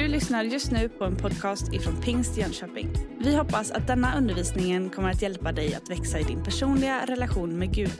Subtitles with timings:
[0.00, 2.88] Du lyssnar just nu på en podcast ifrån Pingst Jönköping.
[3.18, 7.58] Vi hoppas att denna undervisning kommer att hjälpa dig att växa i din personliga relation
[7.58, 7.90] med Gud.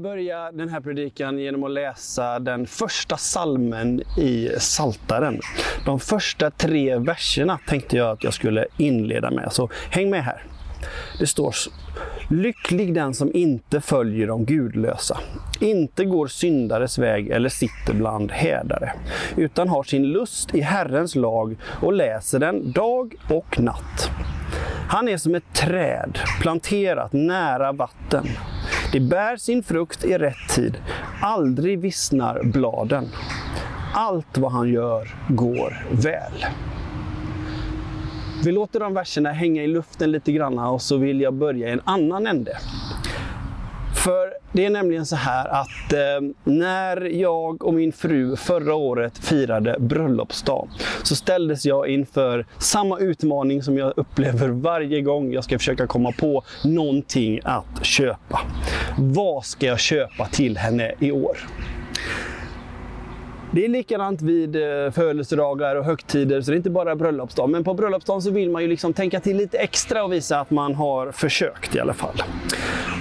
[0.00, 5.40] börja den här predikan genom att läsa den första salmen i Saltaren.
[5.86, 10.44] De första tre verserna tänkte jag att jag skulle inleda med, så häng med här.
[11.18, 11.54] Det står
[12.30, 15.18] Lycklig den som inte följer de gudlösa,
[15.60, 18.92] inte går syndares väg eller sitter bland hädare,
[19.36, 24.10] utan har sin lust i Herrens lag och läser den dag och natt.
[24.88, 28.26] Han är som ett träd planterat nära vatten.
[28.92, 30.78] Det bär sin frukt i rätt tid,
[31.22, 33.08] aldrig vissnar bladen.
[33.94, 36.46] Allt vad han gör går väl.
[38.44, 41.72] Vi låter de verserna hänga i luften lite grann och så vill jag börja i
[41.72, 42.58] en annan ände.
[44.04, 49.18] För det är nämligen så här att eh, när jag och min fru förra året
[49.18, 50.68] firade bröllopsdag
[51.02, 56.12] så ställdes jag inför samma utmaning som jag upplever varje gång jag ska försöka komma
[56.12, 58.40] på någonting att köpa.
[58.98, 61.38] Vad ska jag köpa till henne i år?
[63.52, 67.50] Det är likadant vid eh, födelsedagar och högtider, så det är inte bara bröllopsdag.
[67.50, 70.50] Men på bröllopsdagen så vill man ju liksom tänka till lite extra och visa att
[70.50, 72.22] man har försökt i alla fall.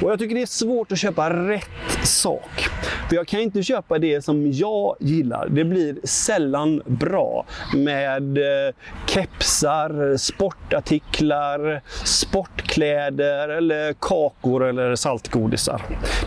[0.01, 2.67] Och jag tycker det är svårt att köpa rätt sak.
[3.09, 5.47] För jag kan inte köpa det som jag gillar.
[5.49, 8.73] Det blir sällan bra med eh,
[9.07, 15.81] kepsar, sportartiklar, sportkläder eller kakor eller saltgodisar.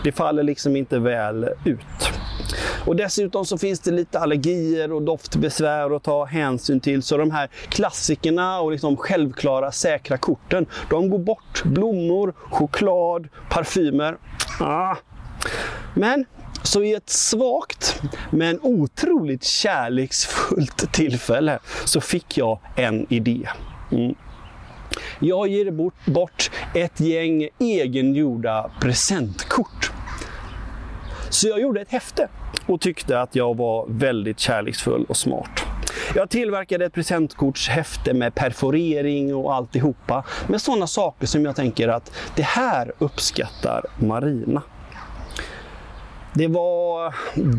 [0.04, 2.10] Det faller liksom inte väl ut.
[2.86, 7.02] Och dessutom så finns det lite allergier och doftbesvär att ta hänsyn till.
[7.02, 11.64] Så de här klassikerna och liksom självklara säkra korten, de går bort.
[11.64, 14.16] Blommor, choklad, parfymer.
[14.60, 14.96] Ah.
[15.94, 16.24] Men
[16.62, 23.48] så i ett svagt men otroligt kärleksfullt tillfälle så fick jag en idé.
[23.92, 24.14] Mm.
[25.18, 29.79] Jag ger bort, bort ett gäng egengjorda presentkort.
[31.30, 32.28] Så jag gjorde ett häfte
[32.66, 35.60] och tyckte att jag var väldigt kärleksfull och smart.
[36.14, 40.24] Jag tillverkade ett presentkortshäfte med perforering och alltihopa.
[40.48, 44.62] Med sådana saker som jag tänker att det här uppskattar Marina.
[46.34, 47.14] Det var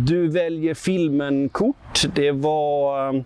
[0.05, 2.05] Du väljer filmen-kort.
[2.15, 3.21] Det var eh,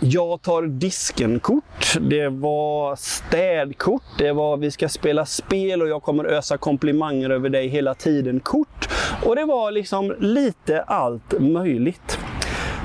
[0.00, 1.96] Jag tar disken-kort.
[2.00, 4.02] Det var städkort.
[4.18, 8.88] Det var Vi ska spela spel och jag kommer ösa komplimanger över dig hela tiden-kort.
[9.24, 12.18] Och det var liksom lite allt möjligt.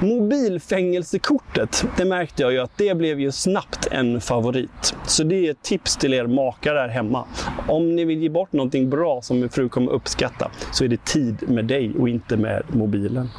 [0.02, 4.96] Mobilfängelsekortet, det märkte jag ju att det blev ju snabbt en favorit.
[5.06, 7.26] Så det är ett tips till er makar där hemma.
[7.68, 11.06] Om ni vill ge bort någonting bra som min fru kommer uppskatta så är det
[11.06, 13.30] tid med dig och inte med mobilen.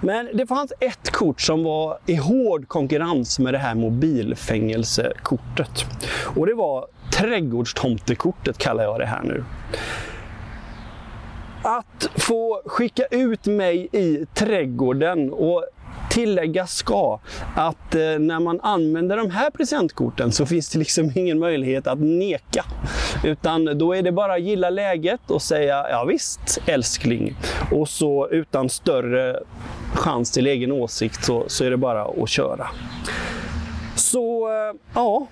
[0.00, 5.86] Men det fanns ett kort som var i hård konkurrens med det här mobilfängelsekortet.
[6.36, 9.44] Och det var trädgårdstomtekortet kallar jag det här nu.
[11.62, 15.64] Att få skicka ut mig i trädgården och
[16.10, 17.20] tillägga ska
[17.56, 21.98] att eh, när man använder de här presentkorten så finns det liksom ingen möjlighet att
[22.00, 22.64] neka.
[23.24, 27.36] Utan då är det bara att gilla läget och säga ja visst älskling.
[27.70, 29.40] Och så utan större
[29.94, 32.66] chans till egen åsikt så, så är det bara att köra.
[33.96, 35.26] Så eh, ja,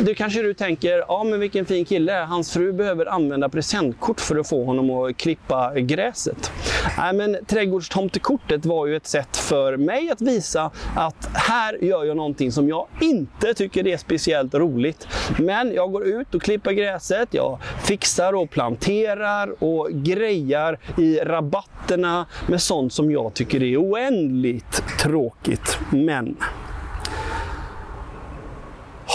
[0.00, 4.36] du kanske du tänker, ja men vilken fin kille, hans fru behöver använda presentkort för
[4.36, 6.52] att få honom att klippa gräset.
[6.98, 12.16] Nej men trädgårdstomtekortet var ju ett sätt för mig att visa att här gör jag
[12.16, 15.08] någonting som jag inte tycker är speciellt roligt.
[15.38, 22.26] Men jag går ut och klipper gräset, jag fixar och planterar och grejar i rabatterna
[22.48, 25.78] med sånt som jag tycker är oändligt tråkigt.
[25.90, 26.36] Men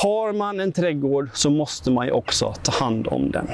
[0.03, 3.47] har man en trädgård så måste man ju också ta hand om den.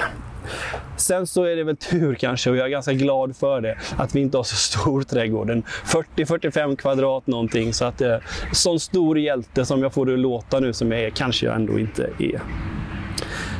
[0.98, 4.16] Sen så är det väl tur kanske, och jag är ganska glad för det, att
[4.16, 5.50] vi inte har så stor trädgård.
[5.86, 7.74] 40-45 kvadrat någonting.
[7.74, 8.16] Så att eh,
[8.52, 11.56] sån stor hjälte som jag får det att låta nu som jag är, kanske jag
[11.56, 12.42] ändå inte är.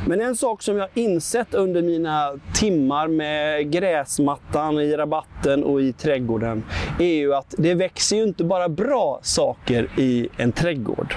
[0.06, 5.92] Men en sak som jag insett under mina timmar med gräsmattan i rabatten och i
[5.92, 6.64] trädgården
[6.98, 11.14] är ju att det växer ju inte bara bra saker i en trädgård.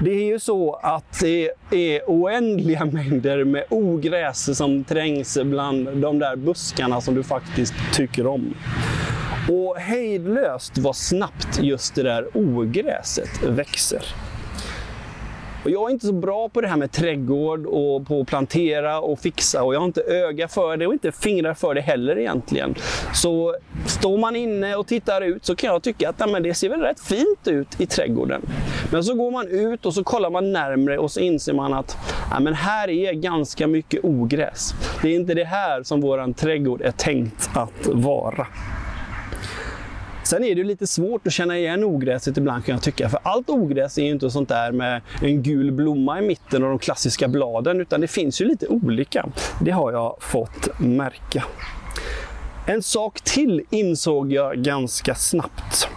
[0.00, 6.18] Det är ju så att det är oändliga mängder med ogräs som trängs bland de
[6.18, 8.54] där buskarna som du faktiskt tycker om.
[9.50, 14.25] Och hejdlöst vad snabbt just det där ogräset växer.
[15.66, 19.00] Och jag är inte så bra på det här med trädgård och på att plantera
[19.00, 22.18] och fixa och jag har inte öga för det och inte fingrar för det heller
[22.18, 22.74] egentligen.
[23.14, 26.68] Så står man inne och tittar ut så kan jag tycka att nej, det ser
[26.68, 28.42] väl rätt fint ut i trädgården.
[28.92, 31.96] Men så går man ut och så kollar man närmre och så inser man att
[32.30, 34.74] nej, men här är ganska mycket ogräs.
[35.02, 38.46] Det är inte det här som våran trädgård är tänkt att vara.
[40.26, 43.08] Sen är det lite svårt att känna igen ogräset ibland kan jag tycka.
[43.08, 46.68] För allt ogräs är ju inte sånt där med en gul blomma i mitten och
[46.68, 47.80] de klassiska bladen.
[47.80, 49.28] Utan det finns ju lite olika.
[49.60, 51.44] Det har jag fått märka.
[52.66, 55.88] En sak till insåg jag ganska snabbt.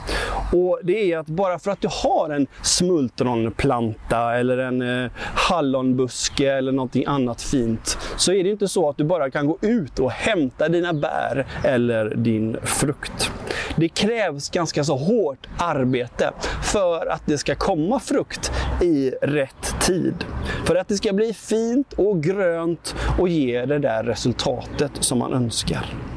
[0.53, 6.51] Och Det är att bara för att du har en smultronplanta eller en eh, hallonbuske
[6.51, 9.99] eller någonting annat fint så är det inte så att du bara kan gå ut
[9.99, 13.31] och hämta dina bär eller din frukt.
[13.75, 16.31] Det krävs ganska så hårt arbete
[16.63, 18.51] för att det ska komma frukt
[18.81, 20.25] i rätt tid.
[20.65, 25.33] För att det ska bli fint och grönt och ge det där resultatet som man
[25.33, 26.08] önskar.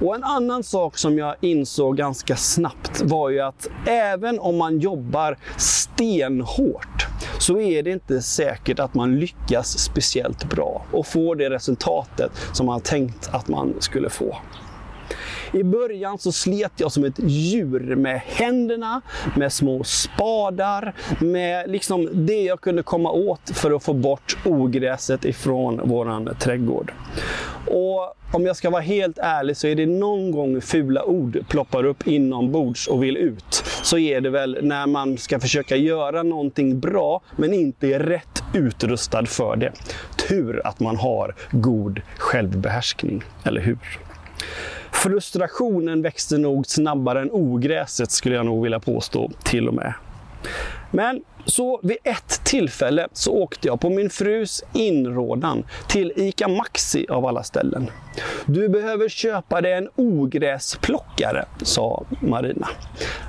[0.00, 4.78] Och en annan sak som jag insåg ganska snabbt var ju att även om man
[4.78, 7.06] jobbar stenhårt
[7.38, 12.66] så är det inte säkert att man lyckas speciellt bra och får det resultatet som
[12.66, 14.36] man tänkt att man skulle få.
[15.52, 19.00] I början så slet jag som ett djur med händerna,
[19.36, 25.24] med små spadar, med liksom det jag kunde komma åt för att få bort ogräset
[25.24, 26.92] ifrån våran trädgård.
[27.66, 31.84] Och om jag ska vara helt ärlig så är det någon gång fula ord ploppar
[31.84, 33.64] upp inombords och vill ut.
[33.82, 38.42] Så är det väl när man ska försöka göra någonting bra men inte är rätt
[38.54, 39.72] utrustad för det.
[40.28, 43.78] Tur att man har god självbehärskning, eller hur?
[44.92, 49.94] Frustrationen växte nog snabbare än ogräset skulle jag nog vilja påstå till och med.
[50.90, 57.06] Men så vid ett tillfälle så åkte jag på min frus inrådan till ICA Maxi
[57.08, 57.90] av alla ställen.
[58.46, 62.68] Du behöver köpa dig en ogräsplockare, sa Marina.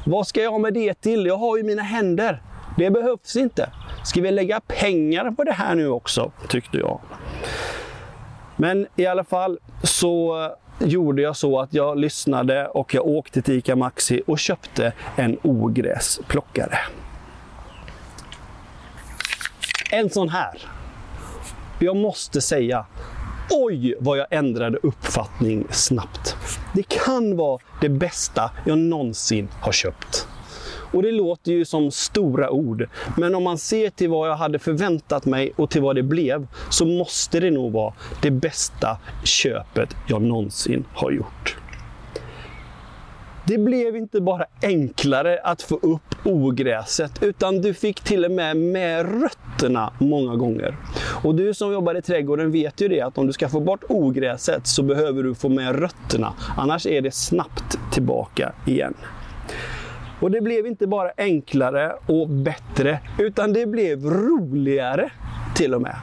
[0.05, 1.25] Vad ska jag ha med det till?
[1.25, 2.41] Jag har ju mina händer.
[2.77, 3.69] Det behövs inte.
[4.03, 6.99] Ska vi lägga pengar på det här nu också, tyckte jag.
[8.55, 13.41] Men i alla fall så eh, gjorde jag så att jag lyssnade och jag åkte
[13.41, 16.77] till ICA Maxi och köpte en ogräsplockare.
[19.91, 20.61] En sån här.
[21.79, 22.85] Jag måste säga,
[23.49, 26.35] oj vad jag ändrade uppfattning snabbt.
[26.73, 30.27] Det kan vara det bästa jag någonsin har köpt.
[30.91, 32.89] Och det låter ju som stora ord.
[33.17, 36.47] Men om man ser till vad jag hade förväntat mig och till vad det blev
[36.69, 41.57] så måste det nog vara det bästa köpet jag någonsin har gjort.
[43.47, 48.57] Det blev inte bara enklare att få upp ogräset utan du fick till och med
[48.57, 50.75] med rötterna många gånger.
[51.23, 53.83] Och du som jobbar i trädgården vet ju det att om du ska få bort
[53.89, 56.33] ogräset så behöver du få med rötterna.
[56.57, 58.93] Annars är det snabbt tillbaka igen.
[60.19, 65.09] Och det blev inte bara enklare och bättre, utan det blev roligare
[65.55, 65.95] till och med.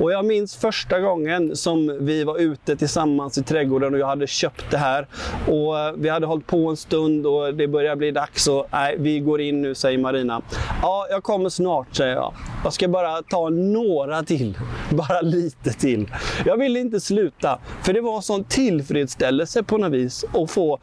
[0.00, 4.26] Och jag minns första gången som vi var ute tillsammans i trädgården och jag hade
[4.26, 5.06] köpt det här.
[5.48, 8.96] Och eh, vi hade hållit på en stund och det börjar bli dags och nej,
[8.98, 10.42] vi går in nu, säger Marina.
[10.82, 12.34] Ja, jag kommer snart, säger jag.
[12.64, 14.58] Jag ska bara ta några till.
[14.90, 16.08] Bara lite till.
[16.44, 20.78] Jag ville inte sluta, för det var sån tillfredsställelse på något vis att få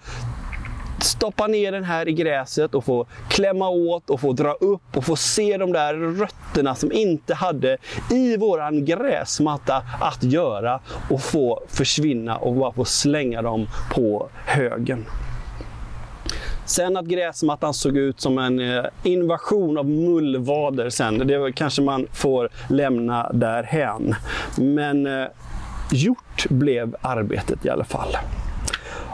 [1.04, 5.06] stoppa ner den här i gräset och få klämma åt och få dra upp och
[5.06, 7.78] få se de där rötterna som inte hade
[8.12, 15.06] i våran gräsmatta att göra och få försvinna och bara få slänga dem på högen.
[16.66, 22.08] Sen att gräsmattan såg ut som en eh, invasion av mullvader sen, det kanske man
[22.14, 24.16] får lämna därhän.
[24.58, 25.28] Men eh,
[25.92, 28.18] gjort blev arbetet i alla fall.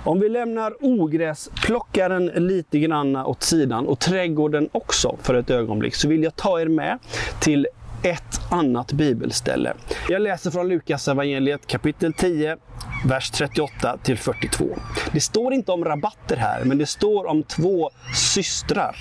[0.05, 6.07] Om vi lämnar ogräsplockaren lite grann åt sidan och trädgården också för ett ögonblick så
[6.07, 6.99] vill jag ta er med
[7.39, 7.67] till
[8.03, 9.73] ett annat bibelställe.
[10.09, 12.57] Jag läser från Lukas evangeliet kapitel 10,
[13.05, 14.65] vers 38 till 42.
[15.11, 18.95] Det står inte om rabatter här, men det står om två systrar.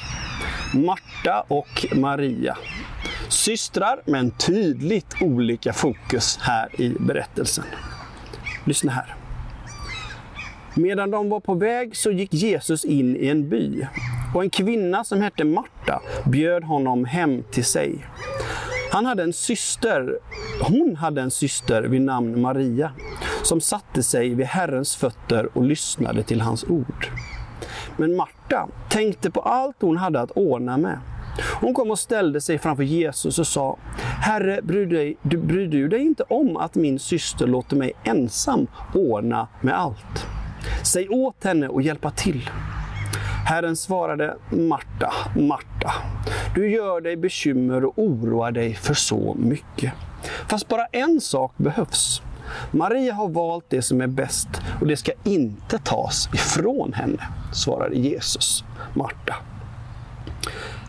[0.74, 2.58] Marta och Maria.
[3.28, 7.64] Systrar, men tydligt olika fokus här i berättelsen.
[8.64, 9.21] Lyssna här.
[10.74, 13.86] Medan de var på väg så gick Jesus in i en by
[14.34, 18.06] och en kvinna som hette Marta bjöd honom hem till sig.
[18.90, 20.18] Han hade en syster,
[20.62, 22.92] hon hade en syster vid namn Maria
[23.42, 27.06] som satte sig vid Herrens fötter och lyssnade till hans ord.
[27.96, 30.98] Men Marta tänkte på allt hon hade att ordna med
[31.60, 33.78] Hon kom och ställde sig framför Jesus och sa,
[34.20, 38.66] Herre, bryr, dig, du, bryr du dig inte om att min syster låter mig ensam
[38.94, 40.26] ordna med allt?
[40.82, 42.50] Säg åt henne och hjälpa till.
[43.46, 45.92] Herren svarade, Marta, Marta,
[46.54, 49.92] du gör dig bekymmer och oroar dig för så mycket.
[50.48, 52.22] Fast bara en sak behövs.
[52.70, 54.48] Maria har valt det som är bäst
[54.80, 59.34] och det ska inte tas ifrån henne, svarade Jesus Marta.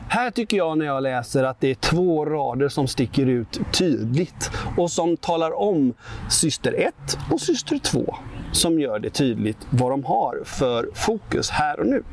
[0.10, 4.52] Här tycker jag när jag läser att det är två rader som sticker ut tydligt
[4.78, 5.94] och som talar om
[6.30, 8.16] syster 1 och syster 2
[8.54, 12.04] som gör det tydligt vad de har för fokus här och nu.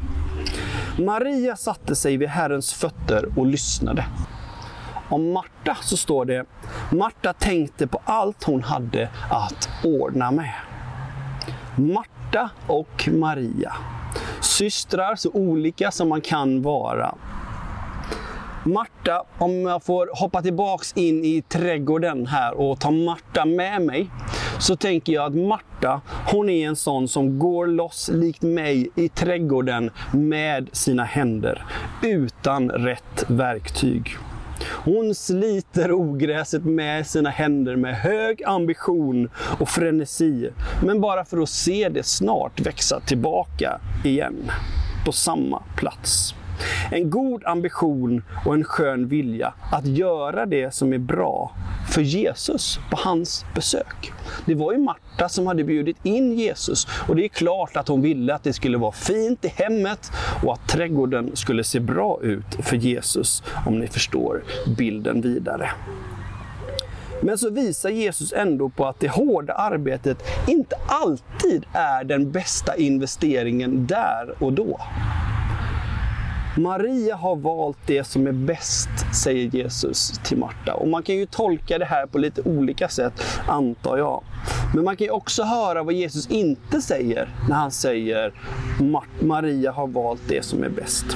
[0.99, 4.05] Maria satte sig vid Herrens fötter och lyssnade.
[5.09, 6.45] Om Marta så står det,
[6.93, 10.55] Marta tänkte på allt hon hade att ordna med.
[11.77, 13.73] Marta och Maria.
[14.41, 17.15] Systrar så olika som man kan vara.
[18.65, 24.11] Marta, om jag får hoppa tillbaks in i trädgården här och ta Marta med mig,
[24.61, 26.01] så tänker jag att Marta,
[26.33, 31.65] hon är en sån som går loss likt mig i trädgården med sina händer,
[32.03, 34.17] utan rätt verktyg.
[34.85, 40.51] Hon sliter ogräset med sina händer med hög ambition och frenesi,
[40.85, 44.51] men bara för att se det snart växa tillbaka igen
[45.05, 46.35] på samma plats.
[46.91, 51.53] En god ambition och en skön vilja att göra det som är bra
[51.91, 54.13] för Jesus på hans besök.
[54.47, 58.03] Det var ju Marta som hade bjudit in Jesus och det är klart att hon
[58.03, 60.13] ville att det skulle vara fint i hemmet
[60.45, 64.43] och att trädgården skulle se bra ut för Jesus, om ni förstår
[64.77, 65.71] bilden vidare.
[67.23, 72.77] Men så visar Jesus ändå på att det hårda arbetet inte alltid är den bästa
[72.77, 74.81] investeringen där och då.
[76.57, 78.89] Maria har valt det som är bäst,
[79.23, 80.75] säger Jesus till Marta.
[80.75, 83.13] Och man kan ju tolka det här på lite olika sätt,
[83.47, 84.25] antar jag.
[84.75, 88.33] Men man kan ju också höra vad Jesus inte säger när han säger
[89.21, 91.07] Maria har valt det som är bäst.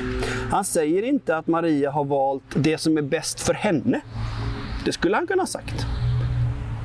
[0.50, 4.00] Han säger inte att Maria har valt det som är bäst för henne.
[4.84, 5.86] Det skulle han kunna ha sagt.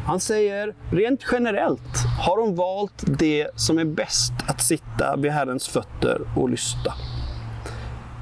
[0.05, 5.67] Han säger rent generellt har hon valt det som är bäst att sitta vid Herrens
[5.67, 6.93] fötter och lyssna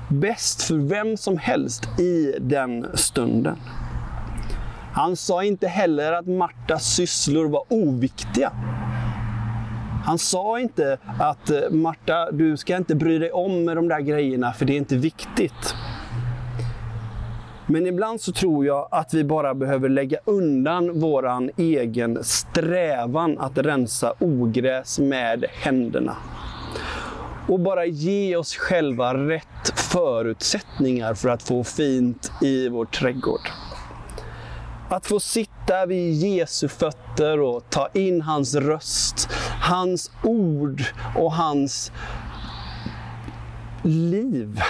[0.07, 3.57] bäst för vem som helst i den stunden.
[4.93, 8.51] Han sa inte heller att Martas sysslor var oviktiga.
[10.05, 13.99] Han sa inte att eh, Marta, du ska inte bry dig om med de där
[13.99, 15.75] grejerna för det är inte viktigt.
[17.65, 23.57] Men ibland så tror jag att vi bara behöver lägga undan våran egen strävan att
[23.57, 26.17] rensa ogräs med händerna
[27.47, 33.49] och bara ge oss själva rätt förutsättningar för att få fint i vår trädgård.
[34.89, 39.29] Att få sitta vid Jesu fötter och ta in hans röst,
[39.61, 40.83] hans ord
[41.15, 41.91] och hans
[43.83, 44.61] liv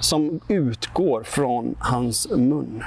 [0.00, 2.82] som utgår från hans mun.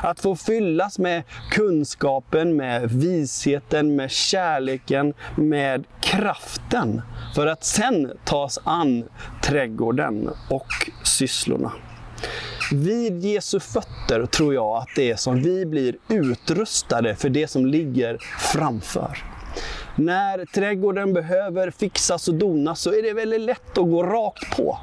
[0.00, 7.02] Att få fyllas med kunskapen, med visheten, med kärleken, med kraften.
[7.34, 9.04] För att sen tas an
[9.42, 10.66] trädgården och
[11.04, 11.72] sysslorna.
[12.72, 17.66] Vid Jesu fötter tror jag att det är som vi blir utrustade för det som
[17.66, 18.18] ligger
[18.52, 19.18] framför.
[19.96, 24.78] När trädgården behöver fixas och donas så är det väldigt lätt att gå rakt på.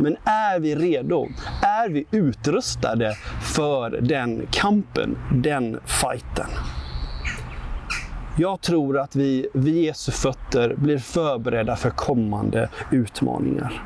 [0.00, 1.28] Men är vi redo?
[1.62, 3.14] Är vi utrustade
[3.54, 6.48] för den kampen, den fighten?
[8.36, 13.82] Jag tror att vi vid Jesu fötter blir förberedda för kommande utmaningar.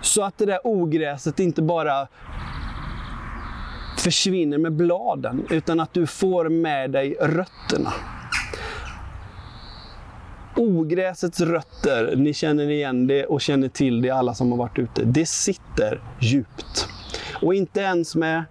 [0.00, 2.08] Så att det där ogräset inte bara
[3.98, 7.92] försvinner med bladen, utan att du får med dig rötterna.
[10.56, 15.04] Ogräsets rötter, ni känner igen det och känner till det alla som har varit ute,
[15.04, 16.88] det sitter djupt.
[17.42, 18.44] Och inte ens med,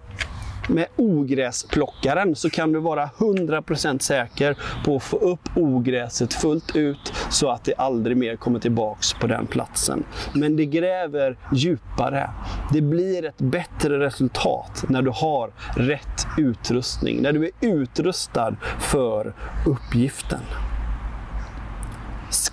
[0.67, 7.13] med ogräsplockaren så kan du vara 100% säker på att få upp ogräset fullt ut
[7.29, 10.03] så att det aldrig mer kommer tillbaks på den platsen.
[10.33, 12.29] Men det gräver djupare.
[12.73, 19.33] Det blir ett bättre resultat när du har rätt utrustning, när du är utrustad för
[19.65, 20.39] uppgiften.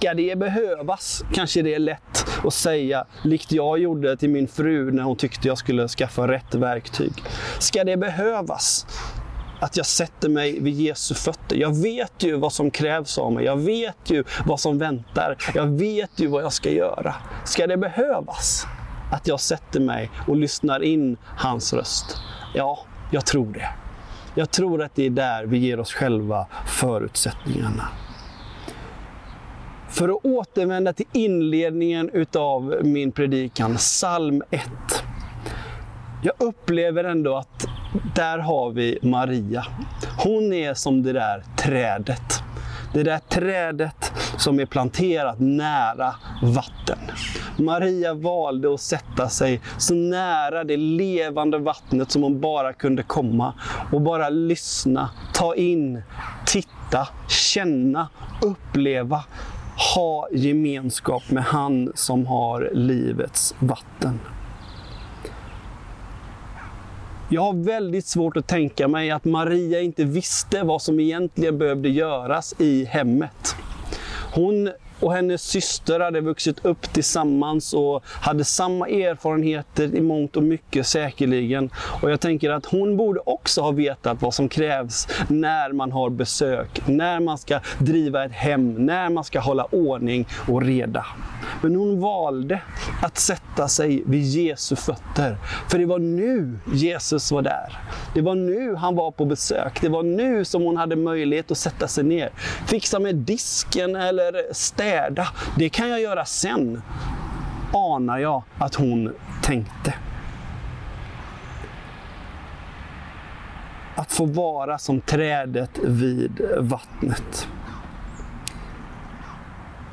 [0.04, 1.24] Ska det behövas?
[1.32, 5.48] Kanske det är lätt att säga, likt jag gjorde till min fru när hon tyckte
[5.48, 7.12] jag skulle skaffa rätt verktyg.
[7.58, 8.86] Ska det behövas?
[9.60, 11.56] att jag sätter mig vid Jesu fötter.
[11.56, 13.44] Jag vet ju vad som krävs av mig.
[13.44, 15.36] Jag vet ju vad som väntar.
[15.54, 17.14] Jag vet ju vad jag ska göra.
[17.44, 18.66] Ska det behövas
[19.12, 22.16] att jag sätter mig och lyssnar in hans röst?
[22.54, 22.78] Ja,
[23.10, 23.68] jag tror det.
[24.34, 27.88] Jag tror att det är där vi ger oss själva förutsättningarna.
[29.94, 34.62] För att återvända till inledningen utav min predikan, psalm 1.
[36.22, 37.66] Jag upplever ändå att
[38.14, 39.66] där har vi Maria.
[40.18, 42.42] Hon är som det där trädet.
[42.94, 46.98] Det där trädet som är planterat nära vatten.
[47.56, 53.54] Maria valde att sätta sig så nära det levande vattnet som hon bara kunde komma
[53.92, 56.02] och bara lyssna, ta in,
[56.46, 58.08] titta, känna,
[58.42, 59.24] uppleva,
[59.76, 64.20] ha gemenskap med han som har livets vatten.
[67.28, 71.88] Jag har väldigt svårt att tänka mig att Maria inte visste vad som egentligen behövde
[71.88, 73.56] göras i hemmet.
[74.34, 74.70] Hon
[75.04, 80.86] och hennes syster hade vuxit upp tillsammans och hade samma erfarenheter i mångt och mycket
[80.86, 81.70] säkerligen.
[82.02, 86.10] Och jag tänker att hon borde också ha vetat vad som krävs när man har
[86.10, 91.06] besök, när man ska driva ett hem, när man ska hålla ordning och reda.
[91.62, 92.60] Men hon valde
[93.04, 95.36] att sätta sig vid Jesu fötter.
[95.68, 97.78] För det var nu Jesus var där.
[98.14, 99.80] Det var nu han var på besök.
[99.80, 102.30] Det var nu som hon hade möjlighet att sätta sig ner.
[102.66, 106.82] Fixa med disken eller städa, det kan jag göra sen.
[107.72, 109.94] Anar jag att hon tänkte.
[113.96, 117.48] Att få vara som trädet vid vattnet.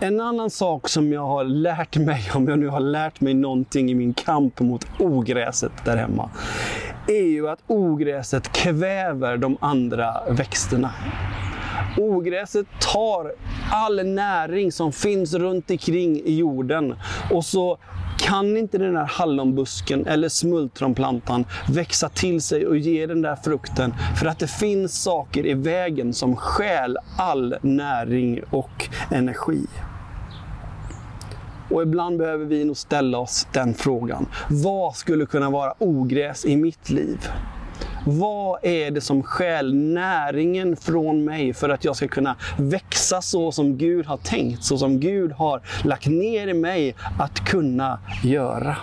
[0.03, 3.91] En annan sak som jag har lärt mig, om jag nu har lärt mig någonting
[3.91, 6.29] i min kamp mot ogräset där hemma,
[7.08, 10.91] är ju att ogräset kväver de andra växterna.
[11.98, 13.31] Ogräset tar
[13.72, 16.96] all näring som finns runt omkring i jorden
[17.31, 17.77] och så
[18.20, 23.93] kan inte den där hallonbusken eller smultronplantan växa till sig och ge den där frukten
[24.20, 29.67] för att det finns saker i vägen som stjäl all näring och energi.
[31.71, 34.27] Och ibland behöver vi nog ställa oss den frågan.
[34.50, 37.19] Vad skulle kunna vara ogräs i mitt liv?
[38.05, 43.51] Vad är det som stjäl näringen från mig för att jag ska kunna växa så
[43.51, 48.77] som Gud har tänkt, så som Gud har lagt ner i mig att kunna göra?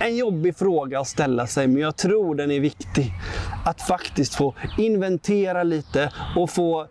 [0.00, 3.12] En jobbig fråga att ställa sig, men jag tror den är viktig.
[3.64, 6.86] Att faktiskt få inventera lite och få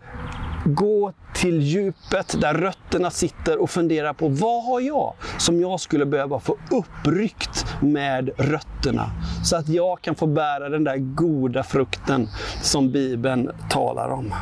[0.65, 6.05] gå till djupet där rötterna sitter och fundera på vad har jag som jag skulle
[6.05, 9.11] behöva få uppryckt med rötterna
[9.43, 12.27] så att jag kan få bära den där goda frukten
[12.61, 14.33] som Bibeln talar om.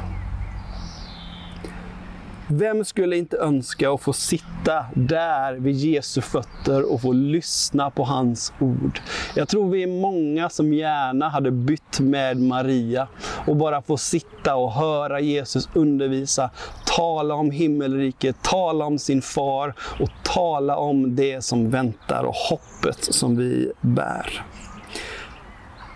[2.49, 8.03] Vem skulle inte önska att få sitta där vid Jesu fötter och få lyssna på
[8.03, 8.99] hans ord?
[9.35, 13.07] Jag tror vi är många som gärna hade bytt med Maria
[13.47, 16.49] och bara få sitta och höra Jesus undervisa,
[16.85, 23.13] tala om himmelriket, tala om sin far och tala om det som väntar och hoppet
[23.13, 24.43] som vi bär.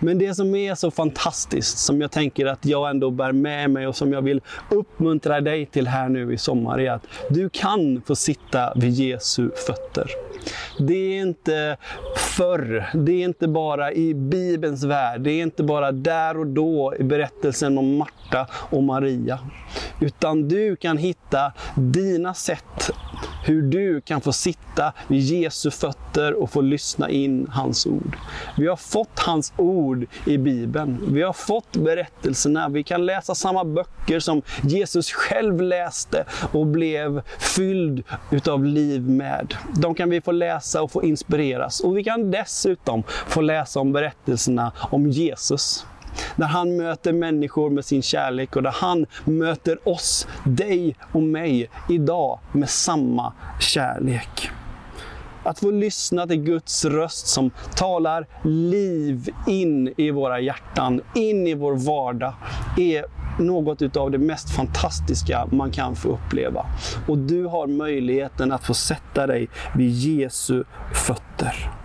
[0.02, 3.86] Men det som är så fantastiskt, som jag tänker att jag ändå bär med mig
[3.86, 8.02] och som jag vill uppmuntra dig till här nu i sommar, är att du kan
[8.06, 10.10] få sitta vid Jesu fötter.
[10.78, 11.76] Det är inte
[12.16, 16.94] förr, det är inte bara i Bibelns värld, det är inte bara där och då
[16.98, 19.38] i berättelsen om Marta och Maria.
[20.00, 22.90] Utan du kan hitta dina sätt
[23.44, 28.16] hur du kan få sitta vid Jesu fötter och få lyssna in hans ord.
[28.56, 30.98] Vi har fått hans ord i Bibeln.
[31.08, 32.68] Vi har fått berättelserna.
[32.68, 39.54] Vi kan läsa samma böcker som Jesus själv läste och blev fylld utav liv med.
[39.74, 41.80] De kan vi få läsa och få inspireras.
[41.80, 45.86] Och vi kan dessutom få läsa om berättelserna om Jesus.
[46.36, 51.70] När han möter människor med sin kärlek och där han möter oss, dig och mig
[51.88, 54.50] idag med samma kärlek.
[55.44, 61.54] Att få lyssna till Guds röst som talar liv in i våra hjärtan, in i
[61.54, 62.34] vår vardag,
[62.76, 63.04] är
[63.38, 66.66] något utav det mest fantastiska man kan få uppleva.
[67.08, 71.81] Och du har möjligheten att få sätta dig vid Jesu fötter.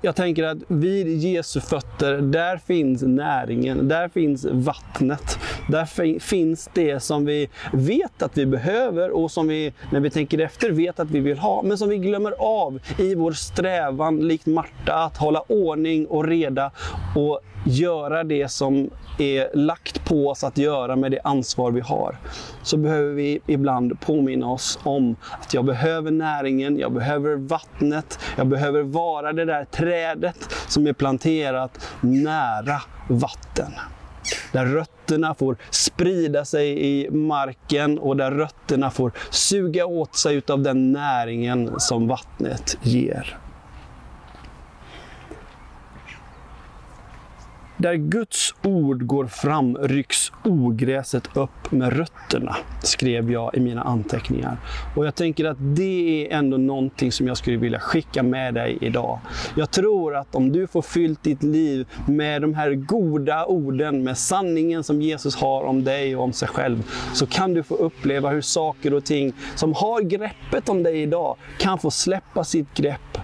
[0.00, 5.38] Jag tänker att vid Jesu fötter, där finns näringen, där finns vattnet.
[5.68, 10.38] Där finns det som vi vet att vi behöver och som vi, när vi tänker
[10.38, 14.46] efter, vet att vi vill ha, men som vi glömmer av i vår strävan, likt
[14.46, 16.70] Marta, att hålla ordning och reda
[17.16, 22.16] och göra det som är lagt på oss att göra med det ansvar vi har.
[22.62, 28.46] Så behöver vi ibland påminna oss om att jag behöver näringen, jag behöver vattnet, jag
[28.46, 33.72] behöver vara det där trädet som är planterat nära vatten.
[34.52, 40.42] Där rötterna rötterna får sprida sig i marken och där rötterna får suga åt sig
[40.48, 43.38] av den näringen som vattnet ger.
[47.80, 54.56] Där Guds ord går fram rycks ogräset upp med rötterna, skrev jag i mina anteckningar.
[54.96, 58.78] Och jag tänker att det är ändå någonting som jag skulle vilja skicka med dig
[58.80, 59.18] idag.
[59.56, 64.18] Jag tror att om du får fyllt ditt liv med de här goda orden, med
[64.18, 66.82] sanningen som Jesus har om dig och om sig själv,
[67.14, 71.36] så kan du få uppleva hur saker och ting som har greppet om dig idag
[71.58, 73.18] kan få släppa sitt grepp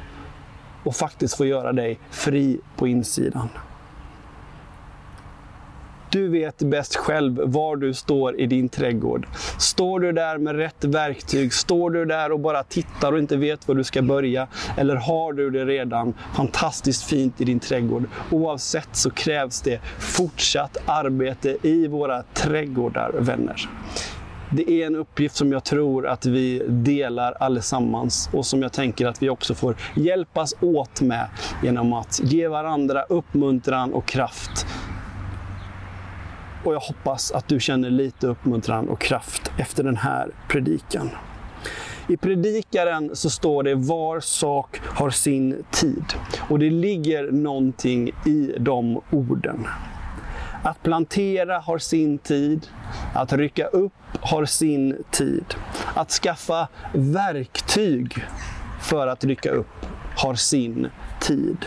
[0.84, 3.48] och faktiskt få göra dig fri på insidan.
[6.14, 9.26] Du vet bäst själv var du står i din trädgård.
[9.58, 11.52] Står du där med rätt verktyg?
[11.52, 14.48] Står du där och bara tittar och inte vet var du ska börja?
[14.76, 18.04] Eller har du det redan fantastiskt fint i din trädgård?
[18.30, 23.68] Oavsett så krävs det fortsatt arbete i våra trädgårdar, vänner.
[24.50, 29.06] Det är en uppgift som jag tror att vi delar allesammans och som jag tänker
[29.06, 31.26] att vi också får hjälpas åt med
[31.62, 34.66] genom att ge varandra uppmuntran och kraft
[36.64, 41.10] och jag hoppas att du känner lite uppmuntran och kraft efter den här predikan.
[42.08, 46.04] I predikaren så står det var sak har sin tid.
[46.48, 49.66] Och det ligger någonting i de orden.
[50.62, 52.66] Att plantera har sin tid.
[53.14, 55.44] Att rycka upp har sin tid.
[55.94, 58.24] Att skaffa verktyg
[58.80, 61.66] för att rycka upp har sin tid.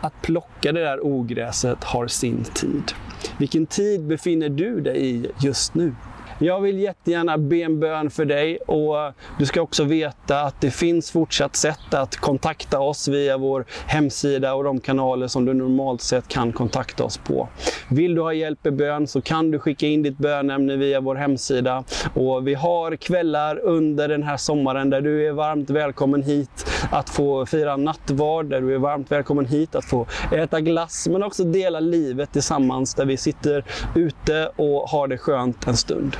[0.00, 2.92] Att plocka det där ogräset har sin tid.
[3.38, 5.92] Vilken tid befinner du dig i just nu?
[6.38, 8.96] Jag vill jättegärna be en bön för dig och
[9.38, 14.54] du ska också veta att det finns fortsatt sätt att kontakta oss via vår hemsida
[14.54, 17.48] och de kanaler som du normalt sett kan kontakta oss på.
[17.88, 21.14] Vill du ha hjälp i bön så kan du skicka in ditt bönämne via vår
[21.14, 26.66] hemsida och vi har kvällar under den här sommaren där du är varmt välkommen hit
[26.90, 31.22] att få fira nattvard, där du är varmt välkommen hit att få äta glass men
[31.22, 33.64] också dela livet tillsammans där vi sitter
[33.94, 36.16] ute och har det skönt en stund.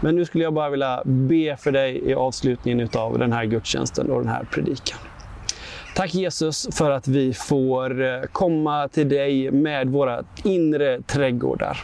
[0.00, 4.10] Men nu skulle jag bara vilja be för dig i avslutningen av den här gudstjänsten
[4.10, 4.98] och den här predikan.
[5.94, 11.82] Tack Jesus för att vi får eh, komma till dig med våra inre trädgårdar.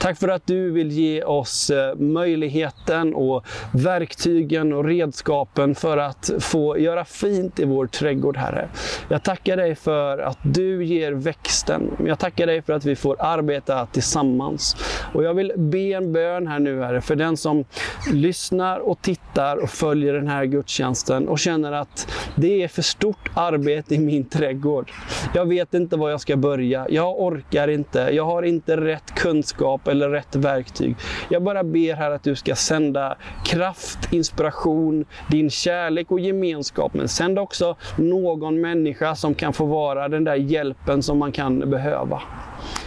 [0.00, 6.30] Tack för att du vill ge oss eh, möjligheten och verktygen och redskapen för att
[6.40, 8.68] få göra fint i vår trädgård, Herre.
[9.08, 11.90] Jag tackar dig för att du ger växten.
[12.06, 14.76] Jag tackar dig för att vi får arbeta tillsammans.
[15.14, 17.64] Och jag vill be en bön här nu, Herre, för den som
[18.12, 23.30] lyssnar och tittar och följer den här gudstjänsten och känner att det är för stort
[23.34, 24.90] arbete arbete i min trädgård.
[25.34, 26.86] Jag vet inte var jag ska börja.
[26.90, 27.98] Jag orkar inte.
[27.98, 30.96] Jag har inte rätt kunskap eller rätt verktyg.
[31.28, 36.94] Jag bara ber här att du ska sända kraft, inspiration, din kärlek och gemenskap.
[36.94, 41.70] Men sänd också någon människa som kan få vara den där hjälpen som man kan
[41.70, 42.22] behöva.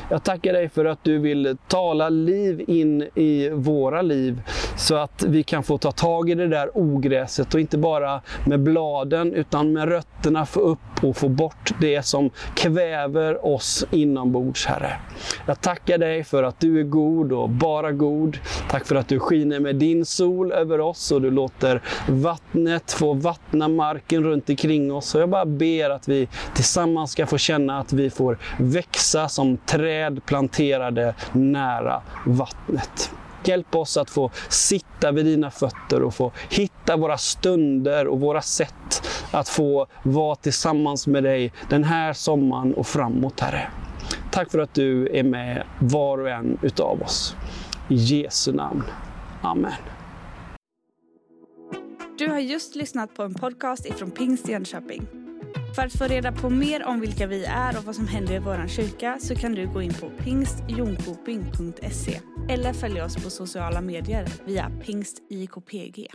[0.10, 4.42] Jag tackar dig för att du vill tala liv in i våra liv
[4.78, 8.60] så att vi kan få ta tag i det där ogräset och inte bara med
[8.60, 15.00] bladen utan med rötterna få upp och få bort det som kväver oss inombords, Herre.
[15.46, 18.38] Jag tackar dig för att du är god och bara god.
[18.70, 23.14] Tack för att du skiner med din sol över oss och du låter vattnet få
[23.14, 25.16] vattna marken runt omkring oss.
[25.16, 29.58] Och jag bara ber att vi tillsammans ska få känna att vi får växa som
[29.58, 33.12] träd planterade nära vattnet.
[33.46, 38.42] Hjälp oss att få sitta vid dina fötter och få hitta våra stunder och våra
[38.42, 43.68] sätt att få vara tillsammans med dig den här sommaren och framåt, Herre.
[44.32, 47.36] Tack för att du är med var och en utav oss.
[47.90, 48.84] I Jesu namn.
[49.42, 49.72] Amen.
[52.18, 55.08] Du har just lyssnat på en podcast ifrån Pingst Jönköping.
[55.76, 58.40] För att få reda på mer om vilka vi är och vad som händer i
[58.40, 64.28] vår kyrka så kan du gå in på pingstjonkoping.se eller följa oss på sociala medier
[64.46, 66.08] via pingstjkpg.